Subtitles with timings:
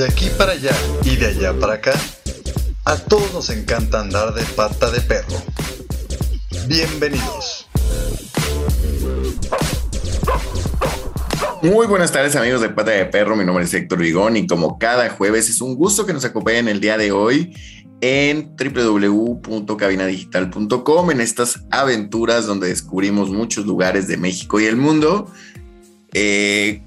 [0.00, 0.72] De aquí para allá
[1.04, 1.92] y de allá para acá,
[2.86, 5.36] a todos nos encanta andar de pata de perro.
[6.66, 7.68] Bienvenidos.
[11.60, 14.78] Muy buenas tardes amigos de Pata de Perro, mi nombre es Héctor Vigón y como
[14.78, 17.54] cada jueves es un gusto que nos acompañen el día de hoy
[18.00, 25.30] en www.cabinadigital.com en estas aventuras donde descubrimos muchos lugares de México y el mundo.
[26.14, 26.80] Eh,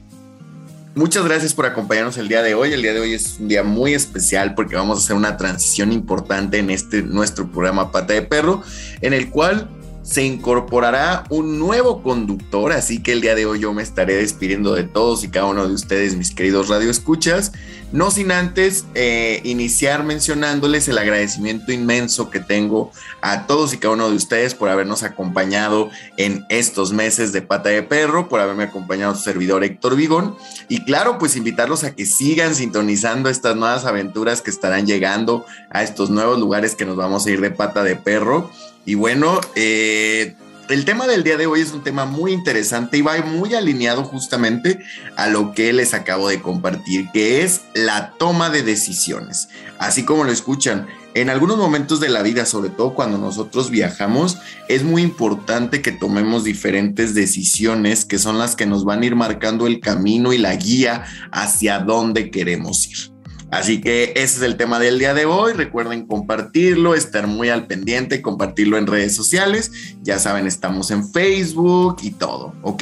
[0.96, 2.74] muchas gracias por acompañarnos el día de hoy.
[2.74, 5.92] El día de hoy es un día muy especial porque vamos a hacer una transición
[5.92, 8.62] importante en este nuestro programa Pata de Perro,
[9.02, 9.70] en el cual
[10.04, 14.74] se incorporará un nuevo conductor, así que el día de hoy yo me estaré despidiendo
[14.74, 17.54] de todos y cada uno de ustedes, mis queridos radioescuchas,
[17.94, 23.94] no sin antes eh, iniciar mencionándoles el agradecimiento inmenso que tengo a todos y cada
[23.94, 28.64] uno de ustedes por habernos acompañado en estos meses de pata de perro, por haberme
[28.64, 30.36] acompañado su servidor Héctor Vigón
[30.67, 35.84] y claro, pues invitarlos a que sigan sintonizando estas nuevas aventuras que estarán llegando a
[35.84, 38.50] estos nuevos lugares que nos vamos a ir de pata de perro.
[38.86, 40.36] Y bueno, eh,
[40.69, 44.03] el tema del día de hoy es un tema muy interesante y va muy alineado
[44.03, 44.80] justamente
[45.16, 49.50] a lo que les acabo de compartir, que es la toma de decisiones.
[49.80, 54.38] Así como lo escuchan, en algunos momentos de la vida, sobre todo cuando nosotros viajamos,
[54.67, 59.16] es muy importante que tomemos diferentes decisiones que son las que nos van a ir
[59.16, 63.12] marcando el camino y la guía hacia dónde queremos ir.
[63.54, 65.54] Así que ese es el tema del día de hoy.
[65.54, 69.72] Recuerden compartirlo, estar muy al pendiente, compartirlo en redes sociales.
[70.02, 72.82] Ya saben, estamos en Facebook y todo, ¿ok?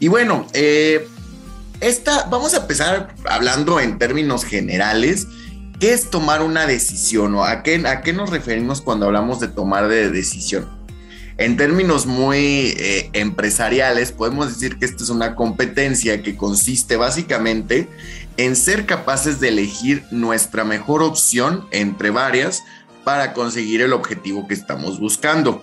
[0.00, 1.06] Y bueno, eh,
[1.78, 5.28] esta, vamos a empezar hablando en términos generales.
[5.78, 9.46] ¿Qué es tomar una decisión o a qué, a qué nos referimos cuando hablamos de
[9.46, 10.68] tomar de decisión?
[11.38, 17.88] En términos muy eh, empresariales, podemos decir que esto es una competencia que consiste básicamente
[18.36, 22.62] en ser capaces de elegir nuestra mejor opción entre varias
[23.04, 25.62] para conseguir el objetivo que estamos buscando.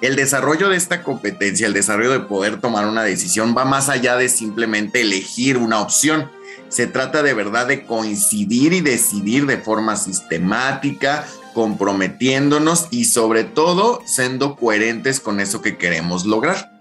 [0.00, 4.16] El desarrollo de esta competencia, el desarrollo de poder tomar una decisión va más allá
[4.16, 6.30] de simplemente elegir una opción.
[6.68, 14.02] Se trata de verdad de coincidir y decidir de forma sistemática, comprometiéndonos y sobre todo
[14.06, 16.72] siendo coherentes con eso que queremos lograr.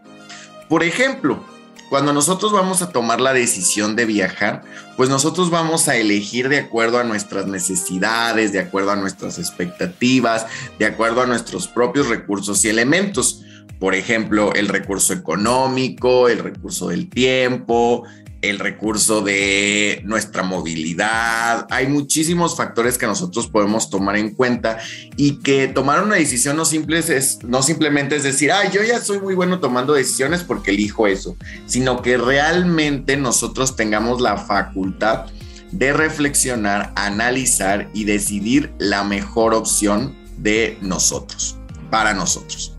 [0.70, 1.44] Por ejemplo,
[1.92, 4.62] cuando nosotros vamos a tomar la decisión de viajar,
[4.96, 10.46] pues nosotros vamos a elegir de acuerdo a nuestras necesidades, de acuerdo a nuestras expectativas,
[10.80, 13.44] de acuerdo a nuestros propios recursos y elementos.
[13.78, 18.06] Por ejemplo, el recurso económico, el recurso del tiempo,
[18.42, 21.68] el recurso de nuestra movilidad.
[21.70, 24.80] Hay muchísimos factores que nosotros podemos tomar en cuenta
[25.16, 29.00] y que tomar una decisión no, simple es, no simplemente es decir, ah, yo ya
[29.00, 31.38] soy muy bueno tomando decisiones porque elijo eso,
[31.68, 35.28] sino que realmente nosotros tengamos la facultad
[35.72, 41.58] de reflexionar, analizar y decidir la mejor opción de nosotros,
[41.90, 42.76] para nosotros.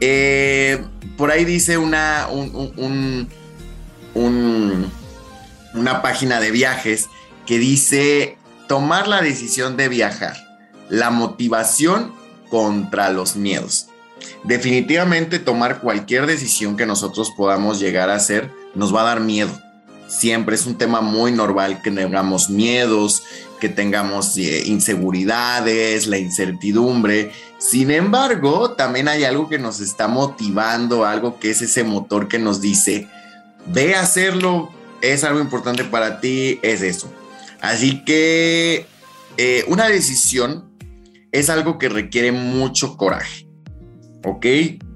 [0.00, 0.82] Eh,
[1.16, 3.28] por ahí dice una, un
[4.14, 7.08] una página de viajes
[7.46, 8.36] que dice
[8.68, 10.36] tomar la decisión de viajar,
[10.88, 12.12] la motivación
[12.50, 13.88] contra los miedos.
[14.44, 19.50] Definitivamente tomar cualquier decisión que nosotros podamos llegar a hacer nos va a dar miedo.
[20.08, 23.22] Siempre es un tema muy normal que tengamos miedos,
[23.60, 27.32] que tengamos eh, inseguridades, la incertidumbre.
[27.58, 32.38] Sin embargo, también hay algo que nos está motivando, algo que es ese motor que
[32.38, 33.08] nos dice,
[33.70, 34.70] ve a hacerlo,
[35.00, 37.12] es algo importante para ti, es eso.
[37.60, 38.86] Así que
[39.36, 40.70] eh, una decisión
[41.32, 43.46] es algo que requiere mucho coraje,
[44.24, 44.46] ¿ok?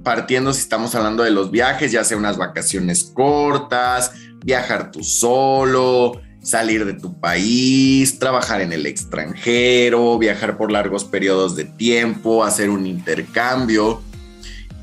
[0.03, 4.13] Partiendo si estamos hablando de los viajes, ya sea unas vacaciones cortas,
[4.45, 11.55] viajar tú solo, salir de tu país, trabajar en el extranjero, viajar por largos periodos
[11.55, 14.03] de tiempo, hacer un intercambio.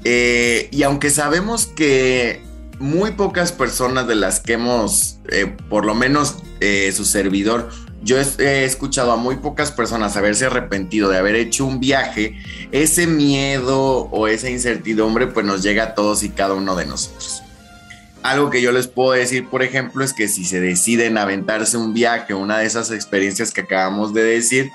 [0.06, 2.42] Eh, y aunque sabemos que
[2.80, 7.70] muy pocas personas de las que hemos, eh, por lo menos eh, su servidor,
[8.02, 12.40] yo he, escuchado a muy pocas personas haberse arrepentido de haber hecho un viaje,
[12.72, 17.44] ese miedo o esa incertidumbre pues nos llega a todos y cada uno de nosotros.
[18.24, 21.94] Algo que yo les puedo decir, por ejemplo, es que si se deciden aventarse un
[21.94, 24.70] viaje, una de esas experiencias que acabamos de decir,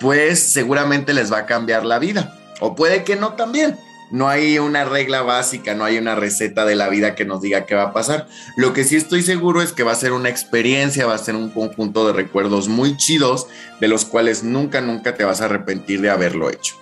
[0.00, 2.36] pues seguramente les va a cambiar la vida.
[2.60, 3.78] O puede que no también
[4.10, 7.66] no hay una regla básica, no hay una receta de la vida que nos diga
[7.66, 8.26] qué va a pasar.
[8.56, 11.34] Lo que sí estoy seguro es que va a ser una experiencia, va a ser
[11.34, 13.46] un conjunto de recuerdos muy chidos,
[13.80, 16.74] de los cuales nunca, nunca te vas a arrepentir de haberlo hecho.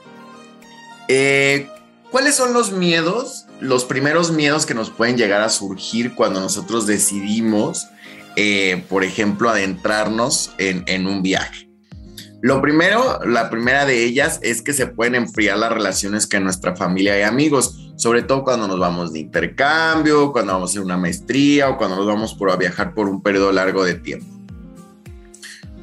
[1.09, 1.69] Eh,
[2.11, 3.47] ¿Cuáles son los miedos?
[3.61, 7.87] Los primeros miedos que nos pueden llegar a surgir cuando nosotros decidimos
[8.41, 11.68] eh, por ejemplo, adentrarnos en, en un viaje.
[12.40, 16.76] Lo primero, la primera de ellas es que se pueden enfriar las relaciones con nuestra
[16.76, 20.96] familia y amigos, sobre todo cuando nos vamos de intercambio, cuando vamos a hacer una
[20.96, 24.38] maestría o cuando nos vamos por a viajar por un periodo largo de tiempo.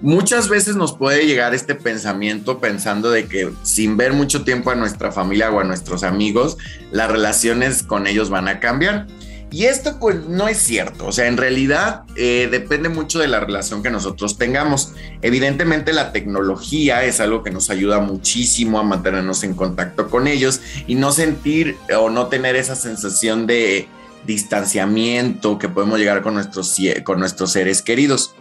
[0.01, 4.75] Muchas veces nos puede llegar este pensamiento pensando de que sin ver mucho tiempo a
[4.75, 6.57] nuestra familia o a nuestros amigos,
[6.91, 9.07] las relaciones con ellos van a cambiar.
[9.51, 13.39] Y esto pues no es cierto, o sea, en realidad eh, depende mucho de la
[13.39, 14.93] relación que nosotros tengamos.
[15.21, 20.61] Evidentemente la tecnología es algo que nos ayuda muchísimo a mantenernos en contacto con ellos
[20.87, 23.87] y no sentir o no tener esa sensación de
[24.25, 28.33] distanciamiento que podemos llegar con nuestros, con nuestros seres queridos.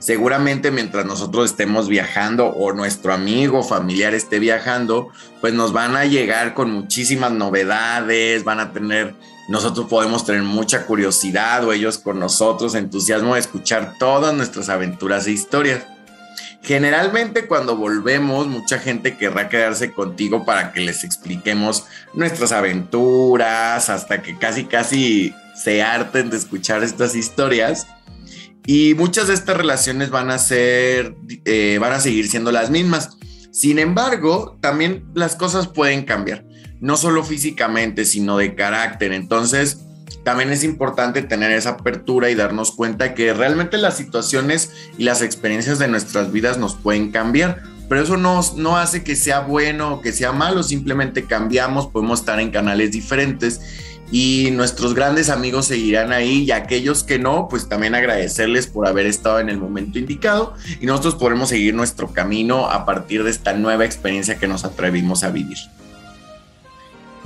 [0.00, 5.08] Seguramente mientras nosotros estemos viajando o nuestro amigo familiar esté viajando,
[5.40, 9.14] pues nos van a llegar con muchísimas novedades, van a tener
[9.48, 15.26] nosotros podemos tener mucha curiosidad o ellos con nosotros, entusiasmo de escuchar todas nuestras aventuras
[15.26, 15.84] e historias.
[16.62, 24.20] Generalmente cuando volvemos, mucha gente querrá quedarse contigo para que les expliquemos nuestras aventuras, hasta
[24.20, 27.86] que casi casi se harten de escuchar estas historias.
[28.66, 31.16] Y muchas de estas relaciones van a ser,
[31.46, 33.16] eh, van a seguir siendo las mismas.
[33.50, 36.47] Sin embargo, también las cosas pueden cambiar
[36.80, 39.12] no solo físicamente, sino de carácter.
[39.12, 39.84] Entonces,
[40.24, 45.22] también es importante tener esa apertura y darnos cuenta que realmente las situaciones y las
[45.22, 47.62] experiencias de nuestras vidas nos pueden cambiar.
[47.88, 52.20] Pero eso no, no hace que sea bueno o que sea malo, simplemente cambiamos, podemos
[52.20, 53.62] estar en canales diferentes
[54.10, 59.06] y nuestros grandes amigos seguirán ahí y aquellos que no, pues también agradecerles por haber
[59.06, 63.54] estado en el momento indicado y nosotros podremos seguir nuestro camino a partir de esta
[63.54, 65.58] nueva experiencia que nos atrevimos a vivir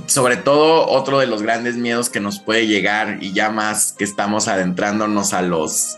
[0.07, 4.03] sobre todo otro de los grandes miedos que nos puede llegar y ya más que
[4.03, 5.97] estamos adentrándonos a los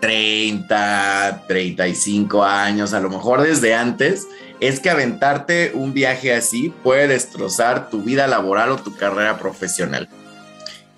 [0.00, 4.26] 30, 35 años, a lo mejor desde antes,
[4.60, 10.08] es que aventarte un viaje así puede destrozar tu vida laboral o tu carrera profesional.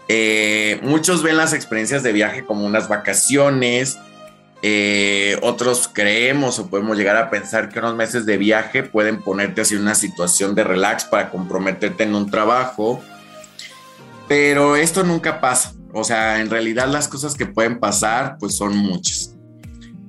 [0.09, 3.99] Eh, muchos ven las experiencias de viaje como unas vacaciones,
[4.67, 9.61] eh, otros creemos o podemos llegar a pensar que unos meses de viaje pueden ponerte
[9.61, 13.03] así una situación de relax para comprometerte en un trabajo.
[14.27, 15.75] Pero esto nunca pasa.
[15.93, 19.37] O sea, en realidad las cosas que pueden pasar pues son muchas.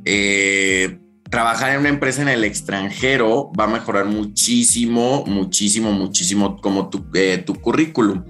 [0.06, 1.00] Eh,
[1.30, 7.06] trabajar en una empresa en el extranjero va a mejorar muchísimo, muchísimo, muchísimo como tu,
[7.14, 8.24] eh, tu currículum.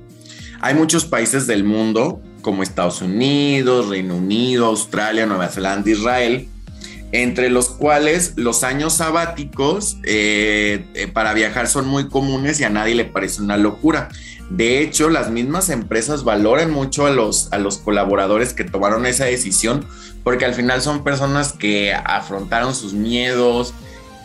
[0.59, 6.47] Hay muchos países del mundo como Estados Unidos, Reino Unido, Australia, Nueva Zelanda, Israel,
[7.11, 12.69] entre los cuales los años sabáticos eh, eh, para viajar son muy comunes y a
[12.69, 14.09] nadie le parece una locura.
[14.51, 19.25] De hecho, las mismas empresas valoran mucho a los, a los colaboradores que tomaron esa
[19.25, 19.83] decisión
[20.23, 23.73] porque al final son personas que afrontaron sus miedos,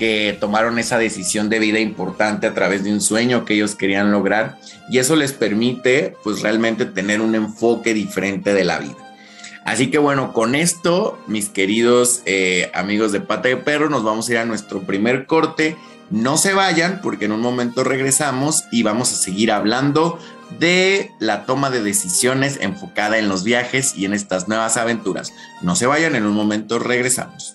[0.00, 4.11] que tomaron esa decisión de vida importante a través de un sueño que ellos querían
[4.11, 4.56] lograr
[4.88, 8.97] y eso les permite pues realmente tener un enfoque diferente de la vida.
[9.67, 14.26] Así que bueno, con esto, mis queridos eh, amigos de Pata de Perro, nos vamos
[14.26, 15.76] a ir a nuestro primer corte.
[16.08, 20.19] No se vayan porque en un momento regresamos y vamos a seguir hablando
[20.58, 25.34] de la toma de decisiones enfocada en los viajes y en estas nuevas aventuras.
[25.60, 27.55] No se vayan, en un momento regresamos.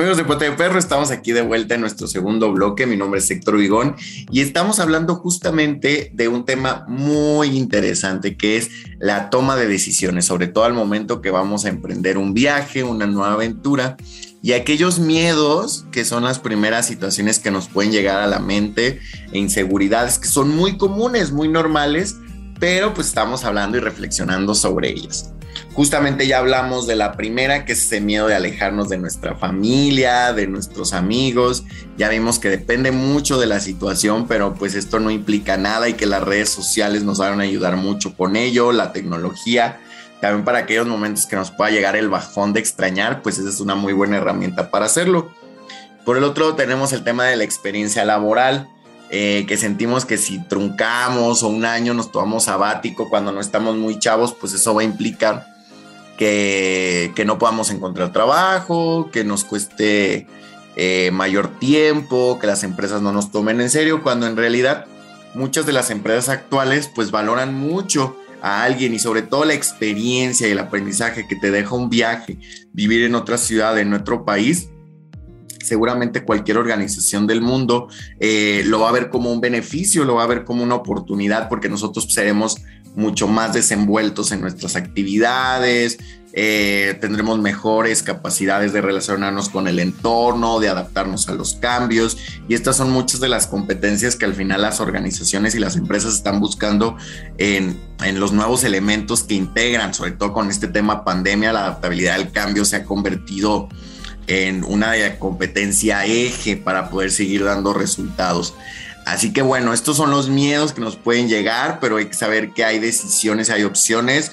[0.00, 2.86] Amigos de Puente de Perro, estamos aquí de vuelta en nuestro segundo bloque.
[2.86, 3.96] Mi nombre es Héctor Vigón
[4.30, 10.24] y estamos hablando justamente de un tema muy interesante que es la toma de decisiones,
[10.24, 13.98] sobre todo al momento que vamos a emprender un viaje, una nueva aventura
[14.42, 19.00] y aquellos miedos que son las primeras situaciones que nos pueden llegar a la mente
[19.32, 22.16] e inseguridades que son muy comunes, muy normales,
[22.58, 25.34] pero pues estamos hablando y reflexionando sobre ellas.
[25.72, 30.32] Justamente ya hablamos de la primera, que es ese miedo de alejarnos de nuestra familia,
[30.32, 31.64] de nuestros amigos.
[31.96, 35.94] Ya vimos que depende mucho de la situación, pero pues esto no implica nada y
[35.94, 39.78] que las redes sociales nos van a ayudar mucho con ello, la tecnología.
[40.20, 43.60] También para aquellos momentos que nos pueda llegar el bajón de extrañar, pues esa es
[43.60, 45.30] una muy buena herramienta para hacerlo.
[46.04, 48.68] Por el otro tenemos el tema de la experiencia laboral
[49.10, 53.76] eh, que sentimos que si truncamos o un año nos tomamos sabático cuando no estamos
[53.76, 55.59] muy chavos, pues eso va a implicar
[56.20, 60.26] que, no podamos encontrar trabajo, que nos cueste
[60.76, 64.84] eh, mayor tiempo, que las empresas no nos tomen en serio, cuando en realidad
[65.32, 70.46] muchas de las empresas actuales pues valoran mucho a alguien y sobre todo la experiencia
[70.46, 72.38] y el aprendizaje que te deja un viaje,
[72.74, 74.68] vivir en otra ciudad, en otro país,
[75.62, 80.24] seguramente cualquier organización del mundo eh, lo va a ver como un beneficio, lo va
[80.24, 82.58] a ver como una oportunidad, porque nosotros seremos
[82.96, 85.98] mucho más desenvueltos en nuestras actividades,
[86.32, 92.18] eh, tendremos mejores capacidades de relacionarnos con el entorno, de adaptarnos a los cambios.
[92.48, 96.14] Y estas son muchas de las competencias que al final las organizaciones y las empresas
[96.14, 96.96] están buscando
[97.38, 102.14] en, en los nuevos elementos que integran, sobre todo con este tema pandemia, la adaptabilidad
[102.14, 103.68] al cambio se ha convertido
[104.26, 108.54] en una competencia eje para poder seguir dando resultados.
[109.06, 112.52] Así que bueno, estos son los miedos que nos pueden llegar, pero hay que saber
[112.52, 114.32] que hay decisiones, hay opciones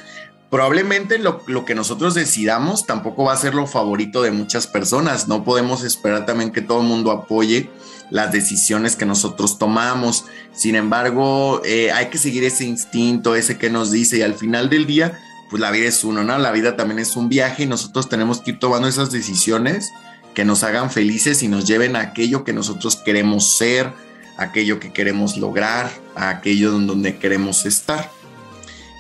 [0.49, 5.27] probablemente lo, que nosotros decidamos tampoco va a ser lo favorito de muchas personas.
[5.27, 7.69] No podemos esperar también que todo el mundo apoye
[8.09, 10.25] las decisiones que nosotros tomamos.
[10.53, 14.69] Sin embargo, eh, hay que seguir ese instinto, ese que nos dice, y al final
[14.69, 15.19] del día,
[15.49, 16.37] pues la vida es uno, ¿no?
[16.37, 19.91] La vida también es un viaje y nosotros tenemos que ir tomando esas decisiones
[20.33, 23.91] que nos hagan felices y nos lleven a aquello que nosotros queremos ser,
[24.37, 28.09] aquello que queremos lograr, a aquello donde queremos estar.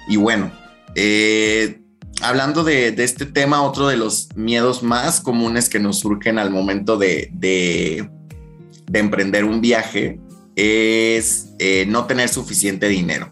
[0.07, 0.51] Y bueno,
[0.95, 1.79] eh,
[2.21, 6.97] hablando de, este tema, otro de los miedos más comunes que nos surgen al momento
[6.97, 8.09] de,
[8.91, 10.19] emprender un viaje
[10.55, 13.31] es eh, no tener suficiente dinero.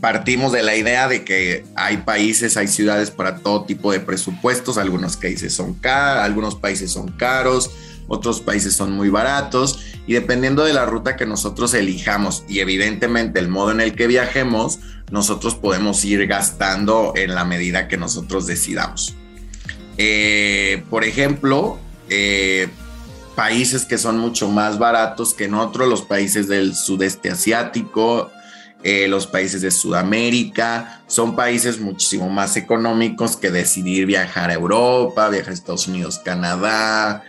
[0.00, 4.78] Partimos de la idea de que hay países, hay ciudades para todo tipo de presupuestos,
[4.78, 7.70] algunos países son caros, algunos países son caros,
[8.08, 9.78] otros países son muy baratos
[10.10, 14.08] y dependiendo de la ruta que nosotros elijamos y evidentemente el modo en el que
[14.08, 14.80] viajemos,
[15.12, 19.14] nosotros podemos ir gastando en la medida que nosotros decidamos.
[19.98, 22.66] Eh, por ejemplo, eh,
[23.36, 28.32] países que son mucho más baratos que en otros, los países del sudeste asiático,
[28.82, 35.28] eh, los países de Sudamérica, son países muchísimo más económicos que decidir viajar a Europa,
[35.28, 37.22] viajar a Estados Unidos, Canadá,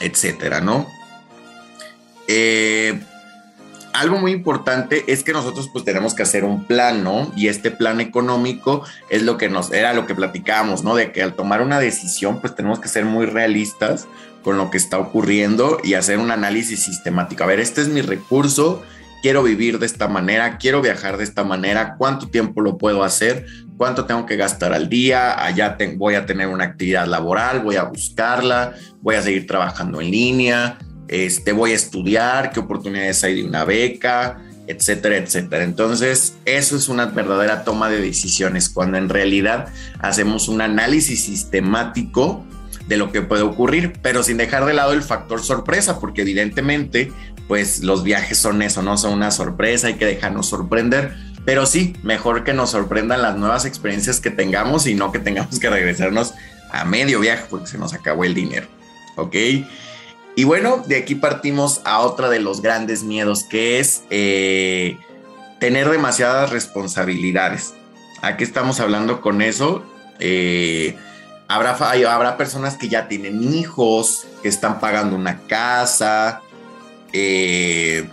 [0.00, 0.86] etcétera, ¿no?
[3.98, 7.32] Algo muy importante es que nosotros pues tenemos que hacer un plan, ¿no?
[7.36, 10.94] Y este plan económico es lo que nos, era lo que platicábamos, ¿no?
[10.94, 14.06] De que al tomar una decisión pues tenemos que ser muy realistas
[14.42, 17.42] con lo que está ocurriendo y hacer un análisis sistemático.
[17.42, 18.82] A ver, este es mi recurso,
[19.20, 23.46] quiero vivir de esta manera, quiero viajar de esta manera, cuánto tiempo lo puedo hacer,
[23.76, 27.84] cuánto tengo que gastar al día, allá voy a tener una actividad laboral, voy a
[27.84, 33.48] buscarla, voy a seguir trabajando en línea, este, voy a estudiar, qué oportunidades hay de
[33.48, 35.64] una beca, etcétera, etcétera.
[35.64, 42.44] Entonces, eso es una verdadera toma de decisiones, cuando en realidad hacemos un análisis sistemático
[42.86, 47.12] de lo que puede ocurrir, pero sin dejar de lado el factor sorpresa, porque evidentemente,
[47.46, 51.94] pues los viajes son eso, no son una sorpresa, hay que dejarnos sorprender, pero sí,
[52.02, 56.34] mejor que nos sorprendan las nuevas experiencias que tengamos y no que tengamos que regresarnos
[56.70, 58.66] a medio viaje porque se nos acabó el dinero,
[59.16, 59.34] ¿ok?
[60.38, 64.96] Y bueno, de aquí partimos a otra de los grandes miedos, que es eh,
[65.58, 67.74] tener demasiadas responsabilidades.
[68.22, 69.82] ¿A qué estamos hablando con eso?
[70.20, 70.96] Eh,
[71.48, 76.40] habrá, habrá personas que ya tienen hijos, que están pagando una casa,
[77.12, 78.08] eh,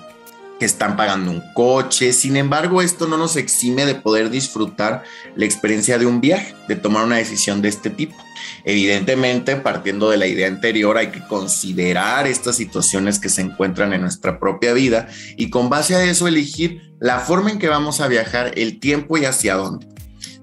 [0.59, 2.13] que están pagando un coche.
[2.13, 5.03] Sin embargo, esto no nos exime de poder disfrutar
[5.35, 8.15] la experiencia de un viaje, de tomar una decisión de este tipo.
[8.63, 14.01] Evidentemente, partiendo de la idea anterior, hay que considerar estas situaciones que se encuentran en
[14.01, 15.07] nuestra propia vida
[15.37, 19.17] y con base a eso elegir la forma en que vamos a viajar, el tiempo
[19.17, 19.94] y hacia dónde.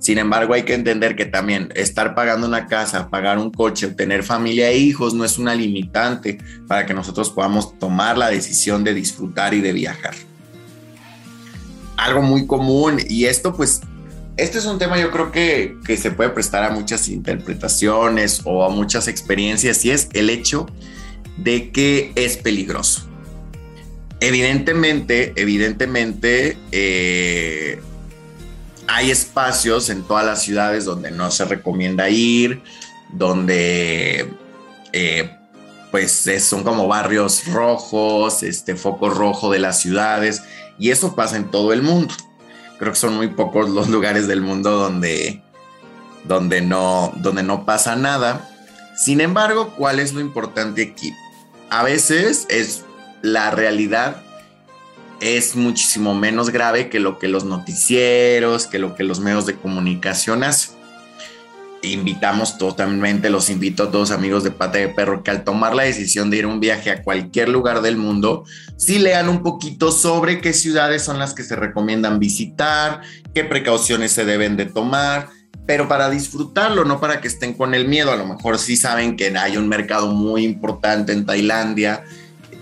[0.02, 4.24] Sin embargo, hay que entender que también estar pagando una casa, pagar un coche, tener
[4.24, 8.94] familia e hijos no es una limitante para que nosotros podamos tomar la decisión de
[8.94, 10.14] disfrutar y de viajar.
[11.96, 13.82] Algo muy común y esto pues,
[14.36, 18.64] este es un tema yo creo que, que se puede prestar a muchas interpretaciones o
[18.64, 20.66] a muchas experiencias y es el hecho
[21.36, 23.08] de que es peligroso.
[24.18, 27.80] Evidentemente, evidentemente, eh,
[28.86, 32.62] hay espacios en todas las ciudades donde no se recomienda ir,
[33.12, 34.32] donde
[34.92, 35.30] eh,
[35.90, 40.42] pues son como barrios rojos, este foco rojo de las ciudades,
[40.78, 42.14] y eso pasa en todo el mundo.
[42.78, 45.42] Creo que son muy pocos los lugares del mundo donde,
[46.24, 48.48] donde, no, donde no pasa nada.
[48.96, 51.12] Sin embargo, ¿cuál es lo importante aquí?
[51.70, 52.84] A veces es
[53.22, 54.16] la realidad
[55.22, 59.54] es muchísimo menos grave que lo que los noticieros, que lo que los medios de
[59.54, 60.74] comunicación hacen.
[61.82, 65.84] Invitamos totalmente, los invito a todos amigos de Pata de Perro que al tomar la
[65.84, 68.44] decisión de ir a un viaje a cualquier lugar del mundo,
[68.76, 73.02] sí lean un poquito sobre qué ciudades son las que se recomiendan visitar,
[73.32, 75.28] qué precauciones se deben de tomar,
[75.66, 78.12] pero para disfrutarlo, no para que estén con el miedo.
[78.12, 82.04] A lo mejor sí saben que hay un mercado muy importante en Tailandia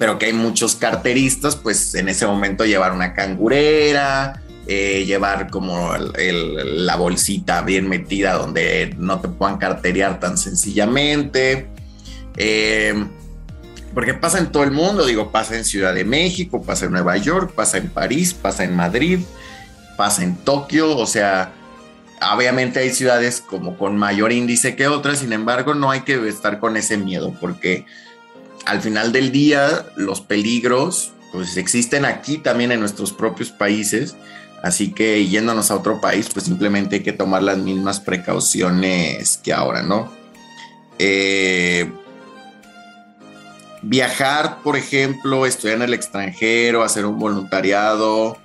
[0.00, 5.92] pero que hay muchos carteristas, pues en ese momento llevar una cangurera, eh, llevar como
[5.94, 11.68] la bolsita bien metida donde no te puedan carterear tan sencillamente.
[12.38, 12.94] Eh,
[13.92, 17.18] porque pasa en todo el mundo, digo, pasa en Ciudad de México, pasa en Nueva
[17.18, 19.18] York, pasa en París, pasa en Madrid,
[19.98, 21.52] pasa en Tokio, o sea,
[22.34, 26.58] obviamente hay ciudades como con mayor índice que otras, sin embargo, no hay que estar
[26.58, 27.84] con ese miedo, porque
[28.66, 34.16] al final del día los peligros pues existen aquí también en nuestros propios países,
[34.62, 39.52] así que yéndonos a otro país pues simplemente hay que tomar las mismas precauciones que
[39.52, 40.12] ahora, ¿no?
[40.98, 41.90] Eh,
[43.82, 48.36] viajar, por ejemplo, estudiar en el extranjero, hacer un voluntariado,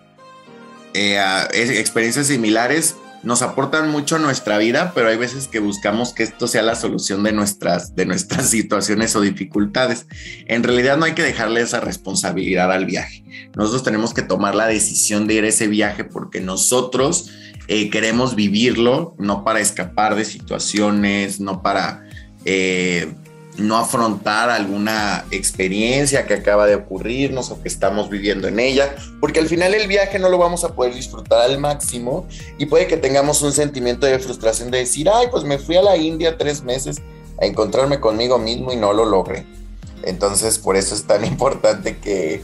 [0.94, 1.20] eh,
[1.54, 2.96] experiencias similares,
[3.26, 7.24] nos aportan mucho nuestra vida, pero hay veces que buscamos que esto sea la solución
[7.24, 10.06] de nuestras, de nuestras situaciones o dificultades.
[10.46, 13.24] En realidad no hay que dejarle esa responsabilidad al viaje.
[13.56, 17.32] Nosotros tenemos que tomar la decisión de ir a ese viaje porque nosotros
[17.68, 22.08] eh, queremos vivirlo, no para escapar de situaciones, no para...
[22.46, 23.12] Eh,
[23.58, 29.40] no afrontar alguna experiencia que acaba de ocurrirnos o que estamos viviendo en ella, porque
[29.40, 32.98] al final el viaje no lo vamos a poder disfrutar al máximo y puede que
[32.98, 36.64] tengamos un sentimiento de frustración de decir, ay, pues me fui a la India tres
[36.64, 37.02] meses
[37.42, 39.46] a encontrarme conmigo mismo y no lo logré.
[40.04, 42.42] Entonces, por eso es tan importante que,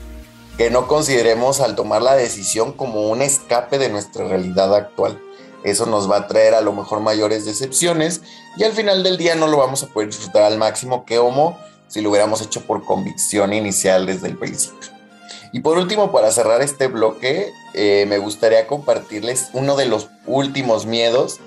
[0.58, 5.20] que no consideremos al tomar la decisión como un escape de nuestra realidad actual
[5.64, 8.22] eso nos va a traer a lo mejor mayores decepciones
[8.58, 11.58] y al final del día no lo vamos a poder disfrutar al máximo que Homo
[11.88, 14.90] si lo hubiéramos hecho por convicción inicial desde el principio.
[15.52, 20.86] Y por último, para cerrar este bloque, eh, me gustaría compartirles uno de los últimos
[20.86, 21.40] miedos,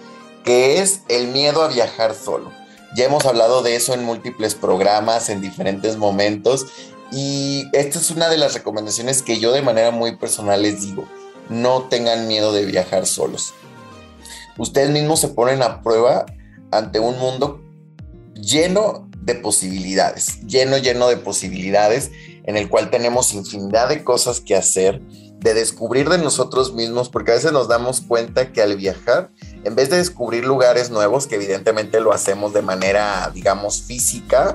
[0.44, 2.52] que es el miedo a viajar solo.
[2.94, 6.66] Ya hemos hablado de eso en múltiples programas, en diferentes momentos,
[7.10, 11.08] y esta es una de las recomendaciones que yo de manera muy personal les digo,
[11.48, 13.54] no tengan miedo de viajar solos
[14.58, 16.26] ustedes mismos se ponen a prueba
[16.70, 17.60] ante un mundo
[18.34, 22.10] lleno de posibilidades, lleno, lleno de posibilidades,
[22.44, 27.32] en el cual tenemos infinidad de cosas que hacer, de descubrir de nosotros mismos, porque
[27.32, 29.30] a veces nos damos cuenta que al viajar,
[29.64, 34.54] en vez de descubrir lugares nuevos, que evidentemente lo hacemos de manera, digamos, física,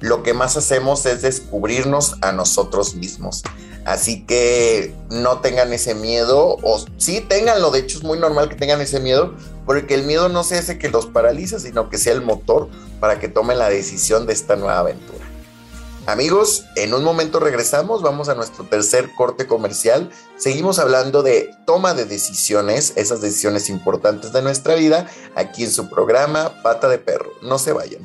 [0.00, 3.42] lo que más hacemos es descubrirnos a nosotros mismos.
[3.84, 8.54] Así que no tengan ese miedo, o sí tenganlo, de hecho es muy normal que
[8.54, 9.34] tengan ese miedo,
[9.66, 12.68] porque el miedo no se hace que los paraliza, sino que sea el motor
[13.00, 15.24] para que tomen la decisión de esta nueva aventura.
[16.06, 20.10] Amigos, en un momento regresamos, vamos a nuestro tercer corte comercial.
[20.36, 25.88] Seguimos hablando de toma de decisiones, esas decisiones importantes de nuestra vida, aquí en su
[25.88, 27.30] programa Pata de Perro.
[27.40, 28.04] No se vayan.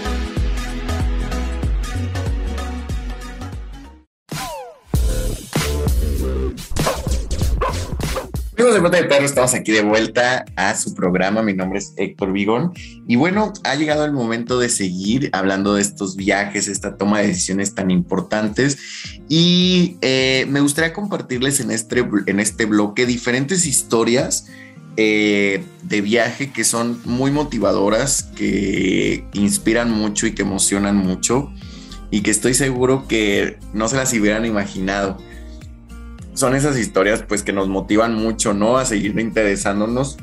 [8.57, 11.41] Amigos de de Perro, estamos aquí de vuelta a su programa.
[11.41, 12.73] Mi nombre es Héctor Vigón.
[13.07, 17.27] Y bueno, ha llegado el momento de seguir hablando de estos viajes, esta toma de
[17.27, 18.77] decisiones tan importantes.
[19.29, 24.47] Y eh, me gustaría compartirles en este, en este bloque diferentes historias
[24.97, 31.49] eh, de viaje que son muy motivadoras, que inspiran mucho y que emocionan mucho.
[32.11, 35.17] Y que estoy seguro que no se las hubieran imaginado
[36.41, 38.77] son esas historias pues que nos motivan mucho, ¿no?
[38.77, 40.17] A seguir interesándonos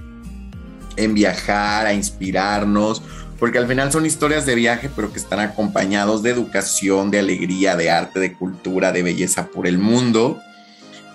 [0.96, 3.02] en viajar, a inspirarnos,
[3.38, 7.76] porque al final son historias de viaje, pero que están acompañados de educación, de alegría,
[7.76, 10.40] de arte, de cultura, de belleza por el mundo.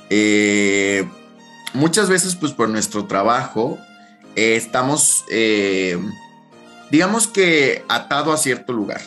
[0.10, 1.06] Eh,
[1.74, 3.78] muchas veces, pues por nuestro trabajo,
[4.38, 6.00] eh, estamos, eh,
[6.92, 9.02] digamos que atado a cierto lugar.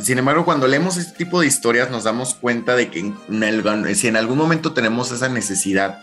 [0.00, 3.12] Sin embargo, cuando leemos este tipo de historias nos damos cuenta de que
[3.94, 6.00] si en algún momento tenemos esa necesidad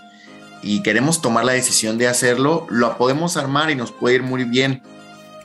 [0.61, 4.43] y queremos tomar la decisión de hacerlo, lo podemos armar y nos puede ir muy
[4.43, 4.81] bien.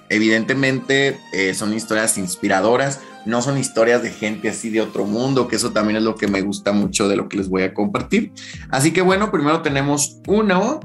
[0.08, 5.56] Evidentemente eh, son historias inspiradoras, no son historias de gente así de otro mundo, que
[5.56, 8.32] eso también es lo que me gusta mucho de lo que les voy a compartir.
[8.70, 10.80] Así que bueno, primero tenemos uno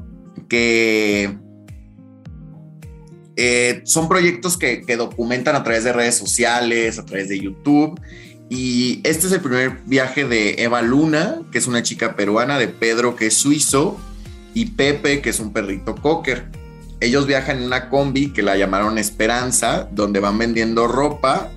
[0.47, 1.37] que
[3.35, 7.99] eh, son proyectos que, que, documentan a través de redes sociales, a través de YouTube.
[8.49, 12.67] Y este es el primer viaje de Eva Luna, que es una chica peruana, de
[12.67, 13.99] Pedro, que es suizo,
[14.53, 16.45] y Pepe, que es un perrito cocker.
[16.99, 21.51] Ellos viajan en una combi que la llamaron Esperanza, donde van vendiendo ropa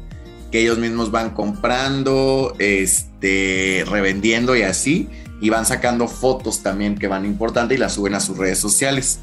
[0.51, 5.09] que ellos mismos van comprando, este, revendiendo y así,
[5.41, 9.21] y van sacando fotos también que van importantes y las suben a sus redes sociales.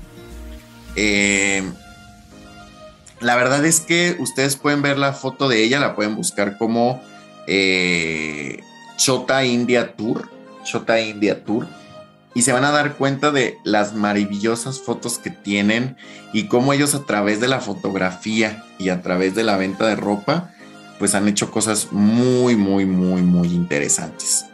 [0.95, 1.63] Eh,
[3.19, 7.01] la verdad es que ustedes pueden ver la foto de ella, la pueden buscar como
[7.47, 8.59] eh,
[8.97, 10.29] Chota India Tour,
[10.63, 11.67] Chota India Tour,
[12.33, 15.95] y se van a dar cuenta de las maravillosas fotos que tienen
[16.33, 19.95] y cómo ellos a través de la fotografía y a través de la venta de
[19.95, 20.51] ropa,
[20.99, 24.45] pues han hecho cosas muy, muy, muy, muy interesantes.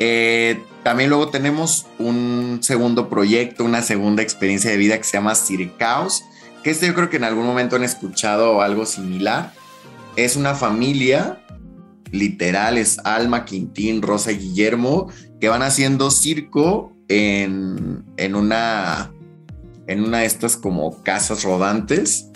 [0.00, 5.36] Eh, también luego tenemos un segundo proyecto, una segunda experiencia de vida que se llama
[5.36, 6.24] Circaos,
[6.64, 9.52] que este yo creo que en algún momento han escuchado algo similar.
[10.16, 11.40] Es una familia,
[12.10, 15.08] literal, es Alma, Quintín, Rosa y Guillermo,
[15.40, 19.12] que van haciendo circo en, en una,
[19.86, 22.30] en una de estas como casas rodantes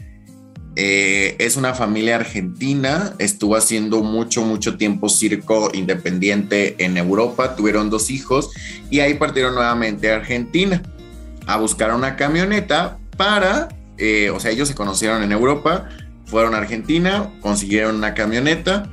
[0.81, 7.91] eh, es una familia argentina, estuvo haciendo mucho, mucho tiempo circo independiente en Europa, tuvieron
[7.91, 8.51] dos hijos
[8.88, 10.81] y ahí partieron nuevamente a Argentina
[11.49, 15.89] a buscar una camioneta para, eh, o sea, ellos se conocieron en Europa,
[16.27, 18.89] fueron a Argentina, consiguieron una camioneta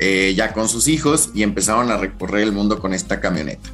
[0.00, 3.68] eh, ya con sus hijos y empezaron a recorrer el mundo con esta camioneta.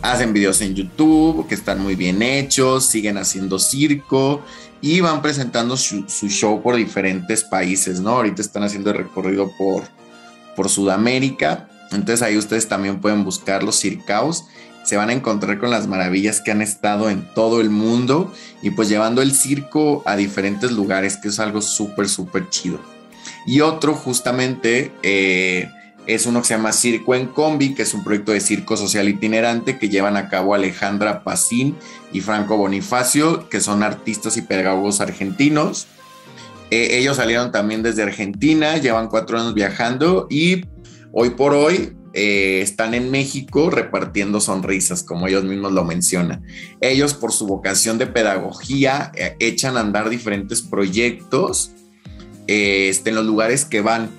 [0.00, 4.42] Hacen videos en YouTube que están muy bien hechos, siguen haciendo circo
[4.80, 8.10] y van presentando su, show por diferentes países, ¿no?
[8.10, 9.84] Ahorita están haciendo el recorrido por,
[10.54, 14.44] por Sudamérica, entonces ahí ustedes también pueden buscar los circaos,
[14.86, 18.70] se van a encontrar con las maravillas que han estado en todo el mundo y
[18.70, 22.80] pues llevando el circo a diferentes lugares, que es algo súper, súper chido.
[23.46, 24.92] Y otro justamente...
[25.02, 25.68] Eh,
[26.06, 29.08] es uno que se llama Circo en Combi, que es un proyecto de circo social
[29.08, 31.76] itinerante que llevan a cabo Alejandra Pacín
[32.12, 35.88] y Franco Bonifacio, que son artistas y pedagogos argentinos.
[36.70, 40.64] Eh, ellos salieron también desde Argentina, llevan cuatro años viajando y
[41.12, 46.42] hoy por hoy eh, están en México repartiendo sonrisas, como ellos mismos lo mencionan.
[46.80, 51.72] Ellos, por su vocación de pedagogía, eh, echan a andar diferentes proyectos
[52.46, 54.10] este, en los lugares que van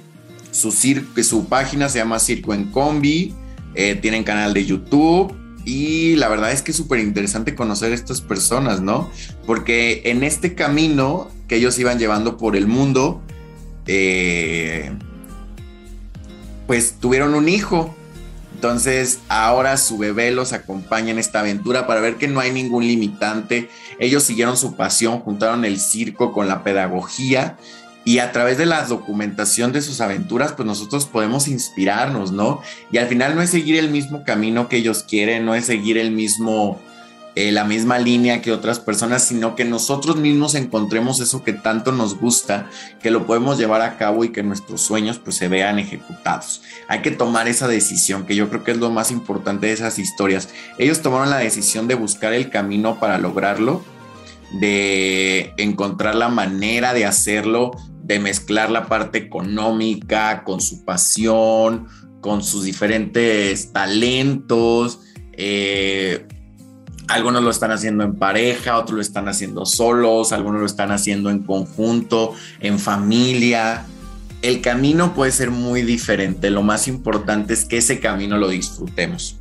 [0.52, 3.34] su, su página se llama Circo en Combi,
[3.76, 7.96] eh, tienen canal de YouTube y la verdad es que es súper interesante conocer a
[7.96, 9.10] estas personas, ¿no?
[9.46, 13.22] Porque en este camino que ellos iban llevando por el mundo,
[13.86, 14.92] eh,
[16.68, 17.96] pues tuvieron un hijo.
[18.54, 22.88] Entonces ahora su bebé los acompaña en esta aventura para ver que no hay ningún
[22.88, 23.70] limitante.
[24.00, 27.58] Ellos siguieron su pasión, juntaron el circo con la pedagogía
[28.08, 32.62] y a través de la documentación de sus aventuras, pues nosotros podemos inspirarnos, ¿no?
[32.90, 35.98] Y al final no es seguir el mismo camino que ellos quieren, no es seguir
[35.98, 36.80] el mismo,
[37.40, 41.92] eh, la misma línea que otras personas, sino que nosotros mismos encontremos eso que tanto
[41.92, 42.68] nos gusta,
[43.00, 46.64] que lo podemos llevar a cabo y que nuestros sueños pues se vean ejecutados.
[46.88, 50.00] Hay que tomar esa decisión, que yo creo que es lo más importante de esas
[50.00, 50.50] historias.
[50.80, 53.86] Ellos tomaron la decisión de buscar el camino para lograrlo
[54.54, 61.86] de encontrar la manera de hacerlo de mezclar la parte económica con su pasión,
[62.20, 65.02] con sus diferentes talentos.
[65.34, 66.26] Eh,
[67.08, 71.30] algunos lo están haciendo en pareja, otros lo están haciendo solos, algunos lo están haciendo
[71.30, 73.86] en conjunto, en familia.
[74.42, 76.52] El camino puede ser muy diferente.
[76.52, 79.38] Lo más importante es que ese camino lo disfrutemos.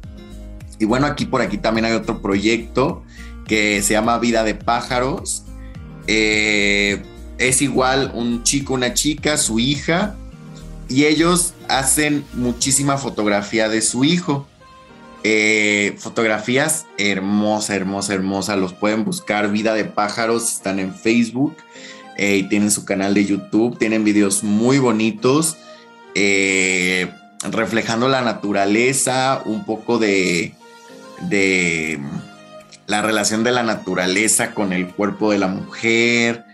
[0.78, 3.02] Y bueno, aquí por aquí también hay otro proyecto
[3.46, 5.44] que se llama Vida de Pájaros.
[6.06, 7.02] Eh,
[7.38, 10.14] es igual un chico, una chica, su hija,
[10.88, 14.46] y ellos hacen muchísima fotografía de su hijo.
[15.24, 18.56] Eh, fotografías hermosa, hermosa, hermosa.
[18.56, 19.50] Los pueden buscar.
[19.50, 21.56] Vida de pájaros están en Facebook
[22.16, 23.78] eh, y tienen su canal de YouTube.
[23.78, 25.56] Tienen videos muy bonitos,
[26.14, 27.10] eh,
[27.50, 30.54] reflejando la naturaleza, un poco de,
[31.22, 31.98] de
[32.86, 36.44] la relación de la naturaleza con el cuerpo de la mujer,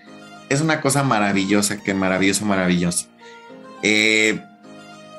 [0.49, 3.07] es una cosa maravillosa, que maravilloso, maravilloso.
[3.83, 4.41] Eh,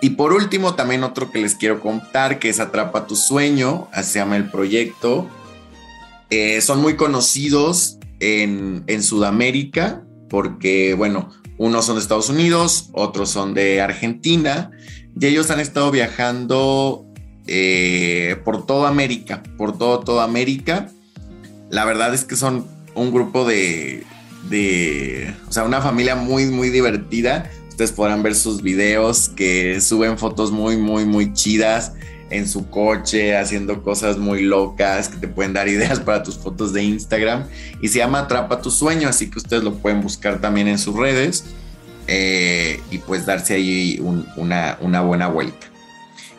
[0.03, 4.11] y por último, también otro que les quiero contar, que es Atrapa tu sueño, así
[4.11, 5.29] se llama el proyecto.
[6.29, 13.29] Eh, son muy conocidos en, en, Sudamérica, porque, bueno, unos son de Estados Unidos, otros
[13.29, 14.71] son de Argentina,
[15.17, 17.05] y ellos han estado viajando
[17.47, 20.89] eh, por toda América, por todo, toda América.
[21.69, 24.03] La verdad es que son un grupo de,
[24.49, 27.49] de, o sea, una familia muy, muy divertida.
[27.73, 31.93] Ustedes podrán ver sus videos que suben fotos muy, muy, muy chidas
[32.29, 36.71] en su coche, haciendo cosas muy locas que te pueden dar ideas para tus fotos
[36.71, 37.45] de Instagram.
[37.81, 40.95] Y se llama Atrapa tu sueño, así que ustedes lo pueden buscar también en sus
[40.95, 41.45] redes
[42.05, 43.99] eh, y pues darse ahí
[44.35, 45.65] una, una buena vuelta.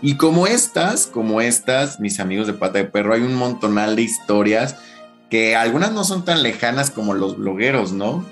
[0.00, 4.02] Y como estas, como estas, mis amigos de Pata de Perro, hay un montonal de
[4.02, 4.76] historias
[5.30, 8.24] que algunas no son tan lejanas como los blogueros, ¿no?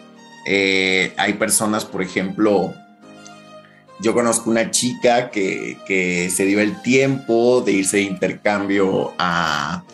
[0.46, 2.72] Eh, hay personas, por ejemplo,
[4.02, 9.84] yo conozco una chica que, se dio el tiempo de irse de intercambio a,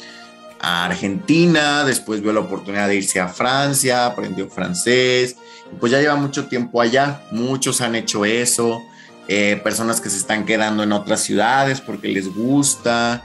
[0.61, 5.37] a, Argentina, después vio la oportunidad de irse a Francia, aprendió francés,
[5.79, 8.81] pues ya lleva mucho tiempo allá, muchos han hecho eso,
[9.29, 13.23] eh, personas que se están quedando en otras ciudades porque les gusta,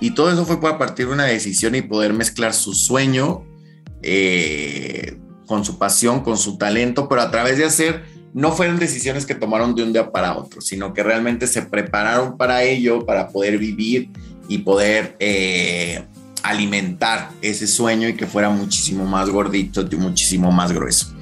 [0.00, 3.44] y todo eso fue para partir de una decisión y poder mezclar su sueño
[4.02, 8.04] eh, con su pasión, con su talento, pero a través de hacer,
[8.36, 12.36] no fueron decisiones que tomaron de un día para otro, sino que realmente se prepararon
[12.36, 14.10] para ello, para poder vivir
[14.46, 16.04] y poder eh,
[16.42, 21.14] alimentar ese sueño y que fuera muchísimo más gordito y muchísimo más grueso.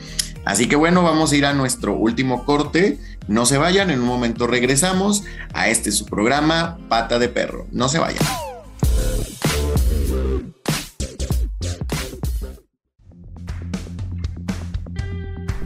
[0.44, 2.98] Así que bueno, vamos a ir a nuestro último corte.
[3.28, 5.22] No se vayan, en un momento regresamos
[5.52, 7.68] a este su programa Pata de Perro.
[7.70, 8.24] No se vayan.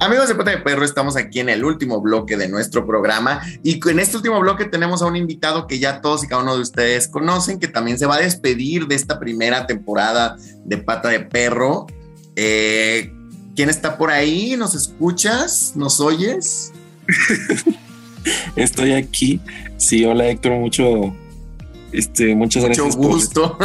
[0.00, 3.80] Amigos de Pata de Perro, estamos aquí en el último bloque de nuestro programa y
[3.88, 6.62] en este último bloque tenemos a un invitado que ya todos y cada uno de
[6.62, 11.18] ustedes conocen, que también se va a despedir de esta primera temporada de Pata de
[11.18, 11.86] Perro.
[12.36, 13.12] Eh,
[13.56, 14.54] ¿Quién está por ahí?
[14.56, 15.72] ¿Nos escuchas?
[15.74, 16.72] ¿Nos oyes?
[18.54, 19.40] Estoy aquí.
[19.78, 21.12] Sí, hola Héctor, mucho,
[21.90, 22.96] este, muchas mucho gracias.
[22.96, 23.58] gusto.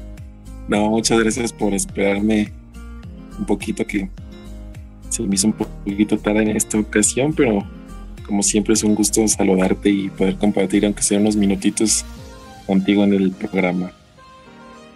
[0.68, 2.52] no, muchas gracias por esperarme
[3.38, 4.10] un poquito que
[5.10, 7.64] se me hizo un poquito tarde en esta ocasión, pero
[8.26, 12.04] como siempre es un gusto saludarte y poder compartir, aunque sea unos minutitos,
[12.66, 13.92] contigo en el programa.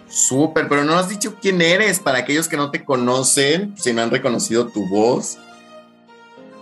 [0.07, 4.01] Súper, pero no has dicho quién eres para aquellos que no te conocen, si no
[4.01, 5.37] han reconocido tu voz.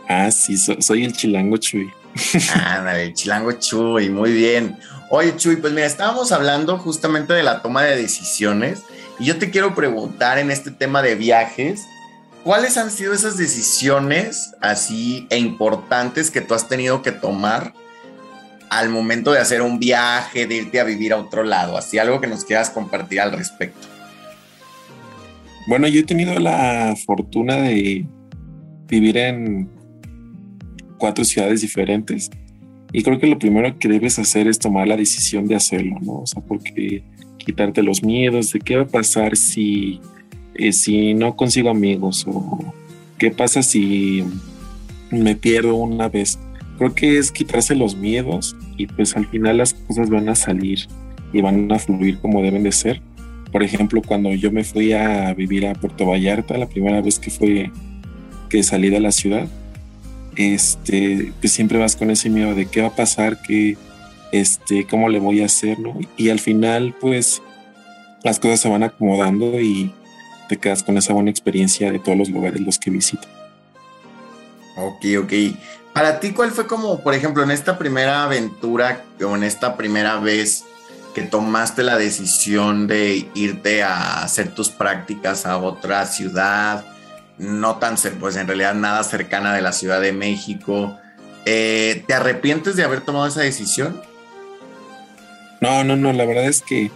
[0.09, 1.91] Ah, sí, soy el Chilango Chuy.
[2.55, 4.77] Ah, el Chilango Chuy, muy bien.
[5.11, 8.81] Oye, Chuy, pues mira, estábamos hablando justamente de la toma de decisiones
[9.19, 11.81] y yo te quiero preguntar en este tema de viajes,
[12.43, 17.73] ¿cuáles han sido esas decisiones así e importantes que tú has tenido que tomar
[18.69, 21.77] al momento de hacer un viaje, de irte a vivir a otro lado?
[21.77, 23.87] Así algo que nos quieras compartir al respecto.
[25.67, 28.05] Bueno, yo he tenido la fortuna de
[28.87, 29.69] vivir en
[30.97, 32.29] cuatro ciudades diferentes
[32.91, 36.19] y creo que lo primero que debes hacer es tomar la decisión de hacerlo, ¿no?
[36.19, 37.03] O sea, porque
[37.37, 39.99] quitarte los miedos de qué va a pasar si
[40.55, 42.73] eh, si no consigo amigos o
[43.17, 44.23] qué pasa si
[45.11, 46.39] me pierdo una vez.
[46.77, 50.87] Creo que es quitarse los miedos y pues al final las cosas van a salir
[51.31, 53.01] y van a fluir como deben de ser.
[53.51, 57.29] Por ejemplo, cuando yo me fui a vivir a Puerto Vallarta, la primera vez que
[57.29, 57.71] fue
[58.49, 59.47] que salí de la ciudad,
[60.35, 63.77] este, pues siempre vas con ese miedo de qué va a pasar, qué,
[64.31, 65.99] este, cómo le voy a hacer, ¿no?
[66.17, 67.41] Y al final, pues,
[68.23, 69.91] las cosas se van acomodando y
[70.53, 73.27] te quedas con esa buena experiencia de todos los lugares los que visitas.
[74.77, 75.33] Ok, ok.
[75.93, 80.19] Para ti, ¿cuál fue como, por ejemplo, en esta primera aventura o en esta primera
[80.19, 80.63] vez
[81.15, 86.85] que tomaste la decisión de irte a hacer tus prácticas a otra ciudad,
[87.39, 90.97] no tan, pues en realidad nada cercana de la Ciudad de México?
[91.45, 93.99] Eh, ¿Te arrepientes de haber tomado esa decisión?
[95.61, 96.91] No, no, no, la verdad es que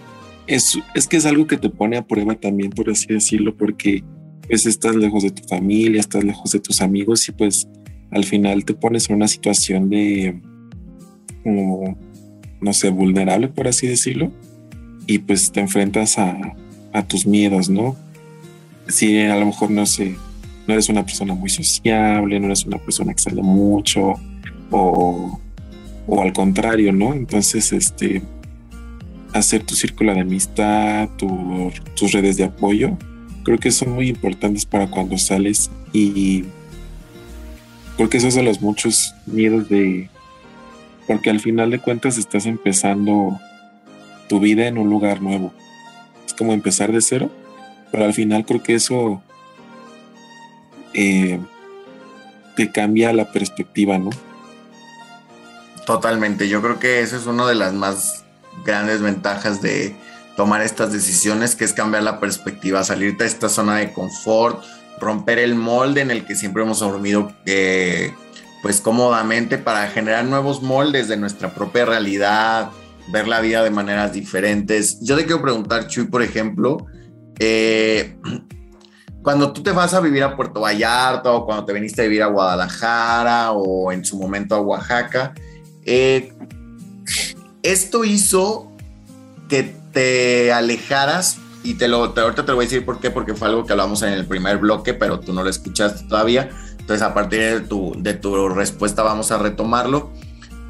[0.47, 4.03] es, es que es algo que te pone a prueba también, por así decirlo, porque
[4.47, 7.67] pues estás lejos de tu familia, estás lejos de tus amigos y pues
[8.11, 10.41] al final te pones en una situación de,
[11.43, 14.31] no sé, vulnerable, por así decirlo,
[15.05, 16.55] y pues te enfrentas a,
[16.93, 17.97] a tus miedos, ¿no?
[18.87, 20.15] Si a lo mejor no sé,
[20.65, 24.13] no eres una persona muy sociable, no eres una persona que sale mucho,
[24.71, 25.39] o,
[26.07, 27.13] o al contrario, ¿no?
[27.13, 28.21] Entonces, este,
[29.33, 32.97] hacer tu círculo de amistad, tus redes de apoyo,
[33.43, 36.45] creo que son muy importantes para cuando sales y
[37.97, 40.09] porque esos son los muchos miedos de
[41.07, 43.39] porque al final de cuentas estás empezando
[44.27, 45.53] tu vida en un lugar nuevo.
[46.25, 47.31] Es como empezar de cero,
[47.91, 49.23] pero al final creo que eso
[50.93, 51.39] eh,
[52.57, 54.09] te cambia la perspectiva, ¿no?
[55.85, 58.25] Totalmente, yo creo que eso es una de las más
[58.65, 59.95] grandes ventajas de
[60.35, 64.63] tomar estas decisiones, que es cambiar la perspectiva, salirte de esta zona de confort,
[64.99, 68.13] romper el molde en el que siempre hemos dormido eh,
[68.61, 72.69] pues cómodamente para generar nuevos moldes de nuestra propia realidad,
[73.07, 74.99] ver la vida de maneras diferentes.
[75.01, 76.85] Yo te quiero preguntar, Chuy, por ejemplo,
[77.39, 78.17] eh,
[79.23, 82.23] cuando tú te vas a vivir a Puerto Vallarta o cuando te viniste a vivir
[82.23, 85.33] a Guadalajara o en su momento a Oaxaca,
[85.83, 86.33] eh,
[87.71, 88.71] esto hizo
[89.49, 93.33] que te alejaras y te lo, ahorita te lo voy a decir por qué, porque
[93.33, 96.49] fue algo que hablamos en el primer bloque, pero tú no lo escuchaste todavía.
[96.79, 100.11] Entonces, a partir de tu, de tu respuesta, vamos a retomarlo.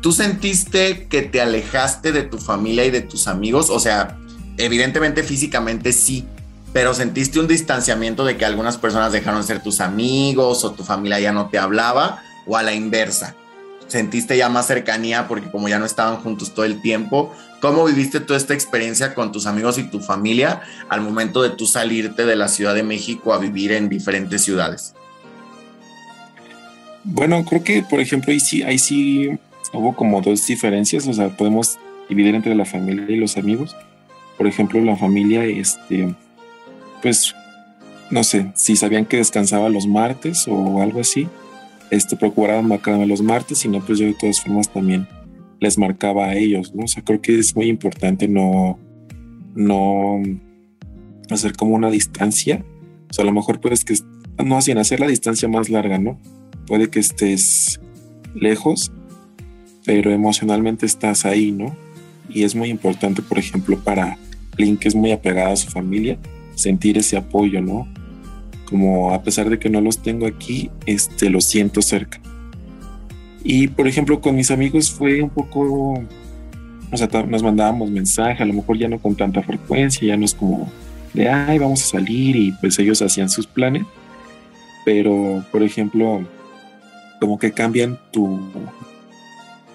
[0.02, 3.70] ¿Tú sentiste que te alejaste de tu familia y de tus amigos?
[3.70, 4.18] O sea,
[4.58, 6.26] evidentemente físicamente sí,
[6.74, 10.84] pero sentiste un distanciamiento de que algunas personas dejaron de ser tus amigos o tu
[10.84, 13.36] familia ya no te hablaba, o a la inversa
[13.88, 17.34] sentiste ya más cercanía porque como ya no estaban juntos todo el tiempo.
[17.62, 21.66] ¿Cómo viviste toda esta experiencia con tus amigos y tu familia al momento de tú
[21.66, 24.94] salirte de la Ciudad de México a vivir en diferentes ciudades?
[27.04, 29.40] Bueno, creo que por ejemplo ahí sí, ahí sí
[29.74, 33.76] hubo como dos diferencias, o sea, podemos dividir entre la familia y los amigos.
[34.38, 36.14] Por ejemplo, la familia, este,
[37.02, 37.34] pues,
[38.10, 41.28] no sé, si sabían que descansaba los martes o algo así,
[41.92, 45.08] este, procuraba marcarme los martes, y no, pues yo de todas formas también
[45.60, 46.84] les marcaba a ellos, ¿no?
[46.84, 48.78] O sea, creo que es muy importante no,
[49.56, 50.22] no
[51.30, 52.64] hacer como una distancia.
[53.10, 53.96] O sea, a lo mejor puedes que,
[54.44, 56.20] no, sin hacer la distancia más larga, ¿no?
[56.68, 57.80] Puede que estés
[58.36, 58.92] lejos,
[59.86, 61.76] pero emocionalmente estás ahí, ¿no?
[62.30, 64.18] Y es muy importante, por ejemplo, para
[64.58, 66.18] Link, que es muy apegada a su familia,
[66.56, 67.88] sentir ese apoyo, ¿no?
[68.70, 72.20] Como a pesar de que no los tengo aquí, este, los siento cerca.
[73.44, 76.04] Y por ejemplo, con mis amigos fue un poco,
[76.92, 80.26] o sea, nos mandábamos mensajes, a lo mejor ya no con tanta frecuencia, ya no
[80.26, 80.70] es como
[81.14, 83.86] de, ay, vamos a salir y pues ellos hacían sus planes.
[84.84, 86.26] Pero, por ejemplo,
[87.20, 88.40] como que cambian tu,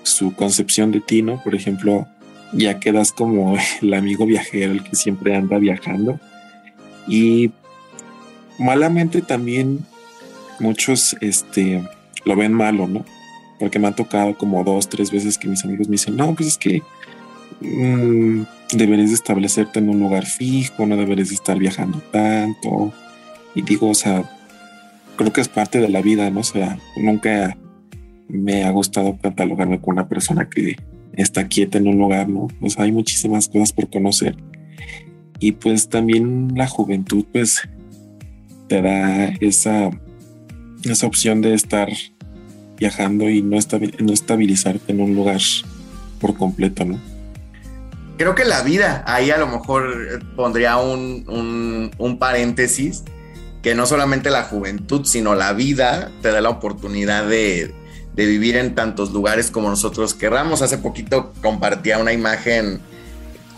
[0.03, 1.43] su concepción de ti, ¿no?
[1.43, 2.07] Por ejemplo,
[2.53, 6.21] ya quedas como el amigo viajero, el que siempre anda viajando.
[7.09, 7.51] Y
[8.63, 9.81] malamente también
[10.61, 11.83] muchos este,
[12.25, 13.05] lo ven malo, ¿no?
[13.59, 16.49] Porque me ha tocado como dos, tres veces que mis amigos me dicen, no, pues
[16.49, 16.83] es que
[17.61, 22.93] mmm, deberías de establecerte en un lugar fijo, no deberías de estar viajando tanto.
[23.55, 24.25] Y digo, o sea,
[25.17, 26.41] creo que es parte de la vida, ¿no?
[26.41, 27.57] O sea, nunca
[28.29, 30.77] me ha gustado catalogarme con una persona que
[31.13, 32.49] está quieta en un lugar, ¿no?
[32.61, 34.37] O sea, hay muchísimas cosas por conocer.
[35.39, 37.63] Y pues también la juventud, pues
[38.73, 39.91] te da esa,
[40.83, 41.91] esa opción de estar
[42.79, 43.59] viajando y no,
[43.99, 45.43] no estabilizarte en un lugar
[46.19, 46.99] por completo, ¿no?
[48.17, 53.05] Creo que la vida, ahí a lo mejor pondría un, un paréntesis,
[53.63, 57.75] que no solamente la juventud, sino la vida te da la oportunidad de,
[58.15, 60.63] de vivir en tantos lugares como nosotros querramos.
[60.63, 62.81] Hace poquito compartía una imagen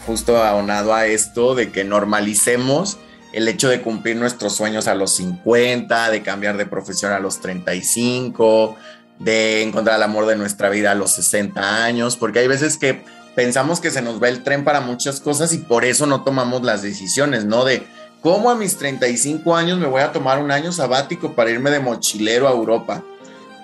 [0.07, 2.99] justo aunado a esto de que normalicemos
[3.35, 7.41] el hecho de cumplir nuestros sueños a los 50, de cambiar de profesión a los
[7.41, 8.77] 35,
[9.19, 13.03] de encontrar el amor de nuestra vida a los 60 años, porque hay veces que
[13.35, 16.63] pensamos que se nos va el tren para muchas cosas y por eso no tomamos
[16.63, 17.65] las decisiones, ¿no?
[17.65, 17.83] De
[18.23, 21.81] cómo a mis 35 años me voy a tomar un año sabático para irme de
[21.81, 23.03] mochilero a Europa.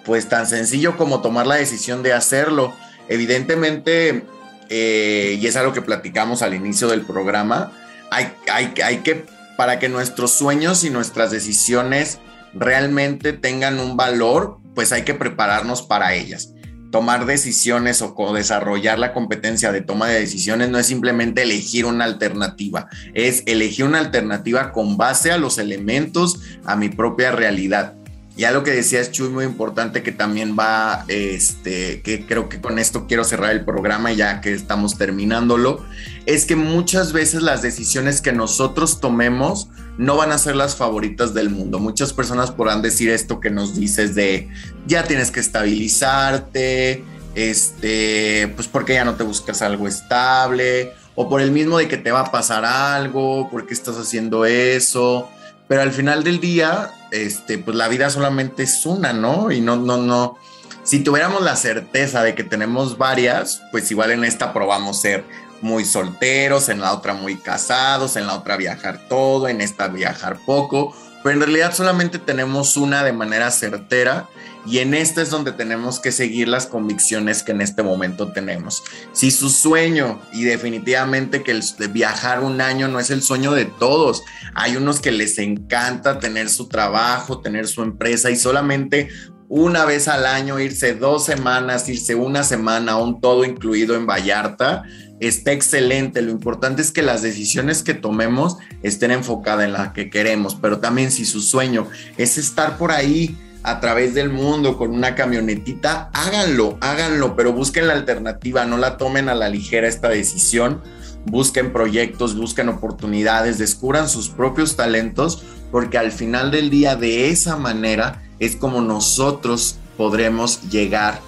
[0.04, 2.74] Pues tan sencillo como tomar la decisión de hacerlo.
[3.08, 4.24] Evidentemente,
[4.68, 7.72] eh, y es algo que platicamos al inicio del programa,
[8.10, 9.24] hay, que
[9.60, 12.18] para que nuestros sueños y nuestras decisiones
[12.54, 16.54] realmente tengan un valor, pues hay que prepararnos para ellas.
[16.90, 22.06] Tomar decisiones o desarrollar la competencia de toma de decisiones no es simplemente elegir una
[22.06, 27.99] alternativa, es elegir una alternativa con base a los elementos, a mi propia realidad.
[28.40, 32.78] Y algo que decías, Chuy, muy importante que también va, este, que creo que con
[32.78, 35.84] esto quiero cerrar el programa ya que estamos terminándolo,
[36.24, 39.68] es que muchas veces las decisiones que nosotros tomemos
[39.98, 41.80] no van a ser las favoritas del mundo.
[41.80, 44.48] Muchas personas podrán decir esto que nos dices de
[44.86, 51.42] ya tienes que estabilizarte, este, pues porque ya no te buscas algo estable, o por
[51.42, 55.28] el mismo de que te va a pasar algo, porque estás haciendo eso
[55.70, 59.50] pero al final del día, este, pues la vida solamente es una, ¿no?
[59.50, 60.36] Y no, no, no.
[60.82, 65.24] Si tuviéramos la certeza de que tenemos varias, pues igual en esta probamos ser
[65.60, 70.38] muy solteros, en la otra muy casados, en la otra viajar todo, en esta viajar
[70.46, 74.28] poco, pero en realidad solamente tenemos una de manera certera
[74.66, 78.82] y en este es donde tenemos que seguir las convicciones que en este momento tenemos.
[79.12, 83.52] Si su sueño, y definitivamente que el de viajar un año no es el sueño
[83.52, 84.22] de todos,
[84.54, 89.08] hay unos que les encanta tener su trabajo, tener su empresa y solamente
[89.50, 94.84] una vez al año irse dos semanas, irse una semana, un todo incluido en Vallarta,
[95.18, 96.22] está excelente.
[96.22, 100.78] Lo importante es que las decisiones que tomemos estén enfocadas en la que queremos, pero
[100.78, 106.10] también si su sueño es estar por ahí a través del mundo con una camionetita,
[106.12, 110.80] háganlo, háganlo, pero busquen la alternativa, no la tomen a la ligera esta decisión,
[111.26, 115.42] busquen proyectos, busquen oportunidades, descubran sus propios talentos,
[115.72, 121.20] porque al final del día de esa manera es como nosotros podremos llegar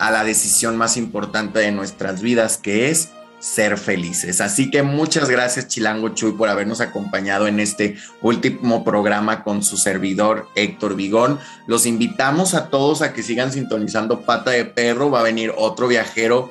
[0.00, 4.40] a la decisión más importante de nuestras vidas, que es ser felices.
[4.40, 9.76] Así que muchas gracias Chilango Chuy por habernos acompañado en este último programa con su
[9.76, 11.38] servidor Héctor Vigón.
[11.66, 15.10] Los invitamos a todos a que sigan sintonizando Pata de Perro.
[15.10, 16.50] Va a venir otro viajero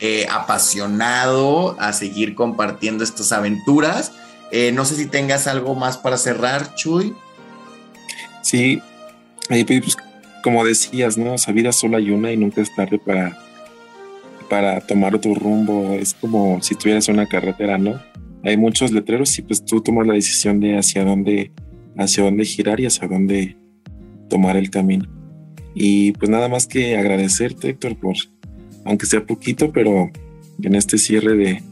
[0.00, 4.12] eh, apasionado a seguir compartiendo estas aventuras.
[4.50, 7.14] Eh, no sé si tengas algo más para cerrar, Chuy.
[8.42, 8.82] Sí,
[9.48, 9.96] pues,
[10.42, 11.36] como decías, ¿no?
[11.52, 13.38] Vida solo hay una y nunca es tarde para
[14.48, 15.94] para tomar otro rumbo.
[15.94, 18.00] Es como si tuvieras una carretera, ¿no?
[18.42, 21.50] Hay muchos letreros y pues tú tomas la decisión de hacia dónde,
[21.96, 23.56] hacia dónde girar y hacia dónde
[24.28, 25.06] tomar el camino.
[25.74, 28.14] Y pues nada más que agradecerte, Héctor, por,
[28.84, 30.10] aunque sea poquito, pero
[30.62, 31.62] en este cierre de,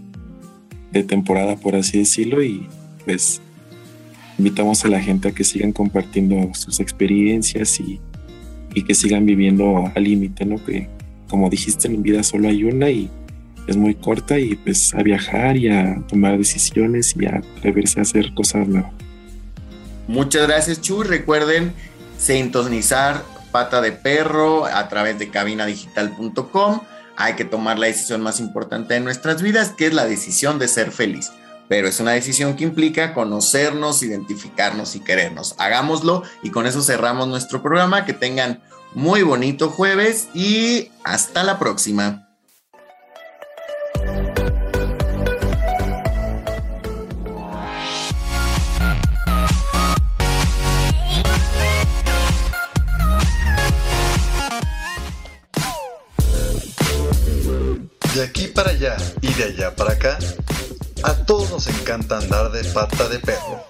[0.91, 2.67] de temporada, por así decirlo, y
[3.05, 3.41] pues
[4.43, 8.01] invitamos a la gente a que sigan compartiendo sus experiencias y,
[8.75, 10.63] y que sigan viviendo al límite, ¿no?
[10.65, 10.89] Que,
[11.29, 13.09] como dijiste, en vida solo hay una y
[13.69, 18.03] es muy corta y pues a viajar y a tomar decisiones y a atreverse a
[18.03, 18.91] hacer cosas nuevas.
[20.09, 21.05] Muchas gracias, Chu.
[21.05, 21.73] Recuerden
[22.19, 23.23] sintonizar
[23.53, 26.81] Pata de Perro a través de cabinadigital.com.
[27.17, 30.67] Hay que tomar la decisión más importante de nuestras vidas, que es la decisión de
[30.67, 31.31] ser feliz.
[31.73, 35.55] Pero es una decisión que implica conocernos, identificarnos y querernos.
[35.57, 38.05] Hagámoslo y con eso cerramos nuestro programa.
[38.05, 38.63] Que tengan
[38.93, 42.29] muy bonito jueves y hasta la próxima.
[58.15, 60.19] De aquí para allá y de allá para acá,
[61.03, 63.61] a todos nos encanta andar de pata de perro.